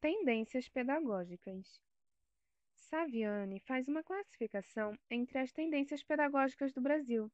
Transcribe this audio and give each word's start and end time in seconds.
Tendências 0.00 0.68
pedagógicas. 0.68 1.80
Saviani 2.74 3.60
faz 3.60 3.88
uma 3.88 4.02
classificação 4.02 4.96
entre 5.10 5.38
as 5.38 5.50
tendências 5.52 6.02
pedagógicas 6.04 6.72
do 6.74 6.82
Brasil. 6.82 7.32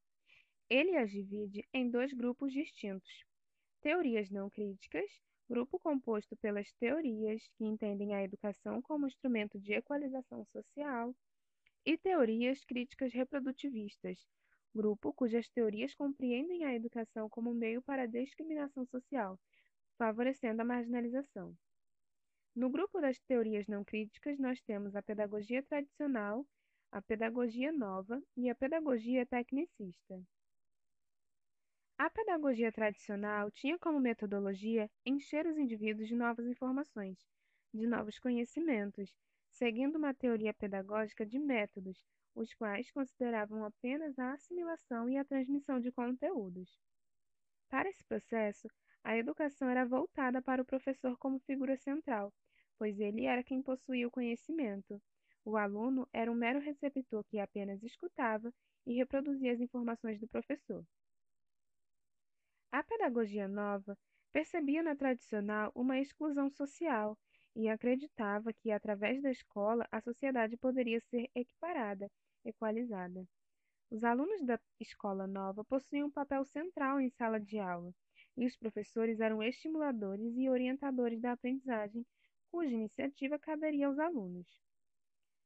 Ele 0.70 0.96
as 0.96 1.10
divide 1.10 1.68
em 1.74 1.90
dois 1.90 2.12
grupos 2.12 2.52
distintos: 2.52 3.24
teorias 3.80 4.30
não 4.30 4.48
críticas, 4.48 5.10
grupo 5.48 5.78
composto 5.78 6.36
pelas 6.36 6.72
teorias 6.74 7.42
que 7.56 7.64
entendem 7.64 8.14
a 8.14 8.22
educação 8.22 8.80
como 8.80 9.08
instrumento 9.08 9.58
de 9.58 9.74
equalização 9.74 10.46
social, 10.46 11.14
e 11.84 11.98
teorias 11.98 12.64
críticas 12.64 13.12
reprodutivistas, 13.12 14.24
grupo 14.72 15.12
cujas 15.12 15.48
teorias 15.48 15.94
compreendem 15.96 16.64
a 16.64 16.74
educação 16.74 17.28
como 17.28 17.52
meio 17.52 17.82
para 17.82 18.04
a 18.04 18.06
discriminação 18.06 18.86
social, 18.86 19.38
favorecendo 19.98 20.62
a 20.62 20.64
marginalização. 20.64 21.54
No 22.54 22.70
grupo 22.70 23.00
das 23.00 23.18
teorias 23.20 23.66
não 23.66 23.84
críticas, 23.84 24.38
nós 24.38 24.60
temos 24.62 24.94
a 24.94 25.02
pedagogia 25.02 25.62
tradicional, 25.62 26.46
a 26.90 27.00
pedagogia 27.00 27.72
nova 27.72 28.22
e 28.36 28.50
a 28.50 28.54
pedagogia 28.54 29.26
tecnicista. 29.26 30.22
A 31.98 32.10
pedagogia 32.10 32.72
tradicional 32.72 33.50
tinha 33.50 33.78
como 33.78 34.00
metodologia 34.00 34.90
encher 35.06 35.46
os 35.46 35.56
indivíduos 35.56 36.08
de 36.08 36.14
novas 36.14 36.46
informações, 36.46 37.18
de 37.72 37.86
novos 37.86 38.18
conhecimentos, 38.18 39.14
seguindo 39.50 39.96
uma 39.96 40.12
teoria 40.12 40.52
pedagógica 40.52 41.24
de 41.24 41.38
métodos, 41.38 42.04
os 42.34 42.52
quais 42.54 42.90
consideravam 42.90 43.64
apenas 43.64 44.18
a 44.18 44.32
assimilação 44.32 45.08
e 45.08 45.16
a 45.16 45.24
transmissão 45.24 45.80
de 45.80 45.92
conteúdos. 45.92 46.78
Para 47.72 47.88
esse 47.88 48.04
processo, 48.04 48.68
a 49.02 49.16
educação 49.16 49.66
era 49.70 49.86
voltada 49.86 50.42
para 50.42 50.60
o 50.60 50.64
professor 50.64 51.16
como 51.16 51.40
figura 51.40 51.74
central, 51.74 52.30
pois 52.76 53.00
ele 53.00 53.24
era 53.24 53.42
quem 53.42 53.62
possuía 53.62 54.06
o 54.06 54.10
conhecimento. 54.10 55.00
O 55.42 55.56
aluno 55.56 56.06
era 56.12 56.30
um 56.30 56.34
mero 56.34 56.60
receptor 56.60 57.24
que 57.24 57.38
apenas 57.38 57.82
escutava 57.82 58.52
e 58.86 58.92
reproduzia 58.92 59.54
as 59.54 59.58
informações 59.58 60.20
do 60.20 60.28
professor. 60.28 60.84
A 62.70 62.82
pedagogia 62.82 63.48
nova 63.48 63.96
percebia 64.30 64.82
na 64.82 64.94
tradicional 64.94 65.72
uma 65.74 65.98
exclusão 65.98 66.50
social 66.50 67.16
e 67.56 67.70
acreditava 67.70 68.52
que, 68.52 68.70
através 68.70 69.22
da 69.22 69.30
escola, 69.30 69.88
a 69.90 69.98
sociedade 70.02 70.58
poderia 70.58 71.00
ser 71.00 71.30
equiparada, 71.34 72.10
equalizada. 72.44 73.26
Os 73.92 74.02
alunos 74.04 74.42
da 74.42 74.58
escola 74.80 75.26
nova 75.26 75.62
possuíam 75.64 76.06
um 76.08 76.10
papel 76.10 76.46
central 76.46 76.98
em 76.98 77.10
sala 77.10 77.38
de 77.38 77.58
aula, 77.58 77.92
e 78.38 78.46
os 78.46 78.56
professores 78.56 79.20
eram 79.20 79.42
estimuladores 79.42 80.34
e 80.34 80.48
orientadores 80.48 81.20
da 81.20 81.32
aprendizagem 81.32 82.02
cuja 82.50 82.72
iniciativa 82.72 83.38
caberia 83.38 83.86
aos 83.86 83.98
alunos. 83.98 84.46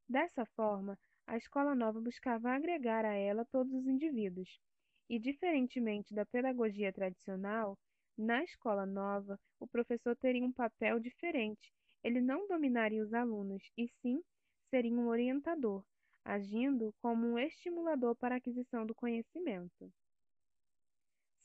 Dessa 0.07 0.45
forma, 0.45 0.97
a 1.25 1.35
escola 1.35 1.75
nova 1.75 1.99
buscava 1.99 2.51
agregar 2.51 3.03
a 3.03 3.15
ela 3.15 3.43
todos 3.43 3.73
os 3.73 3.85
indivíduos, 3.85 4.61
e, 5.09 5.19
diferentemente 5.19 6.15
da 6.15 6.25
pedagogia 6.25 6.93
tradicional, 6.93 7.77
na 8.17 8.45
escola 8.45 8.85
nova, 8.85 9.37
o 9.59 9.67
professor 9.67 10.15
teria 10.15 10.45
um 10.45 10.53
papel 10.53 11.01
diferente. 11.01 11.73
Ele 12.01 12.21
não 12.21 12.47
dominaria 12.47 13.03
os 13.03 13.13
alunos, 13.13 13.61
e 13.77 13.89
sim 14.01 14.23
seria 14.69 14.93
um 14.93 15.09
orientador, 15.09 15.83
agindo 16.27 16.93
como 17.01 17.25
um 17.25 17.39
estimulador 17.39 18.13
para 18.13 18.35
a 18.35 18.37
aquisição 18.37 18.85
do 18.85 18.93
conhecimento. 18.93 19.89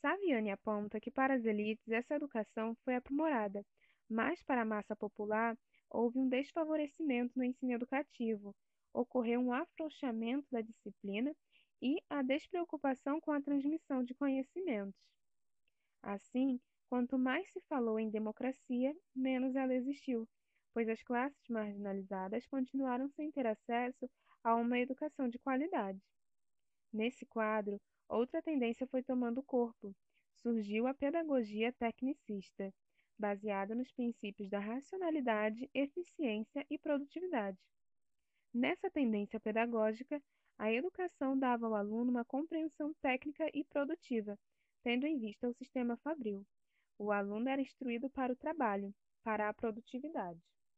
Saviani 0.01 0.51
aponta 0.51 1.01
que 1.01 1.09
para 1.09 1.35
as 1.35 1.45
elites 1.45 1.89
essa 1.89 2.17
educação 2.17 2.75
foi 2.85 2.97
aprimorada, 2.97 3.65
mas 4.09 4.43
para 4.43 4.63
a 4.63 4.65
massa 4.65 4.97
popular 4.97 5.57
houve 5.89 6.19
um 6.19 6.29
desfavorecimento 6.29 7.33
no 7.39 7.45
ensino 7.45 7.73
educativo, 7.75 8.57
ocorreu 8.93 9.39
um 9.41 9.53
afrouxamento 9.53 10.49
da 10.51 10.61
disciplina 10.61 11.33
e 11.81 12.03
a 12.11 12.21
despreocupação 12.21 13.21
com 13.21 13.31
a 13.31 13.41
transmissão 13.41 14.03
de 14.03 14.15
conhecimentos. 14.17 15.01
Assim, 16.03 16.61
quanto 16.89 17.17
mais 17.17 17.49
se 17.53 17.61
falou 17.69 18.01
em 18.01 18.11
democracia, 18.11 18.93
menos 19.15 19.55
ela 19.55 19.75
existiu, 19.75 20.29
pois 20.73 20.89
as 20.89 21.03
classes 21.03 21.49
marginalizadas 21.49 22.47
continuaram 22.47 23.09
sem 23.11 23.31
ter 23.31 23.47
acesso 23.47 24.11
a 24.43 24.55
uma 24.57 24.79
educação 24.79 25.29
de 25.29 25.39
qualidade. 25.39 26.01
Nesse 26.93 27.25
quadro, 27.27 27.81
outra 28.09 28.43
tendência 28.43 28.87
foi 28.87 29.03
tomando 29.03 29.43
corpo. 29.43 29.95
Surgiu 30.35 30.87
a 30.87 30.95
pedagogia 30.95 31.73
tecnicista, 31.73 32.73
baseada 33.19 33.75
nos 33.75 33.91
princípios 33.93 34.51
da 34.51 34.59
racionalidade, 34.59 35.71
eficiência 35.73 36.67
e 36.69 36.79
produtividade. 36.79 37.59
Nessa 38.53 38.91
tendência 38.91 39.41
pedagógica, 39.41 40.21
a 40.59 40.71
educação 40.71 41.39
dava 41.39 41.67
ao 41.67 41.75
aluno 41.75 42.11
uma 42.11 42.25
compreensão 42.25 42.93
técnica 43.01 43.49
e 43.55 43.65
produtiva, 43.65 44.39
tendo 44.83 45.07
em 45.07 45.19
vista 45.19 45.49
o 45.49 45.55
sistema 45.55 45.97
fabril. 45.99 46.45
O 46.99 47.11
aluno 47.11 47.49
era 47.49 47.63
instruído 47.63 48.11
para 48.11 48.33
o 48.33 48.37
trabalho, 48.37 48.95
para 49.25 49.49
a 49.49 49.55
produtividade. 49.55 50.41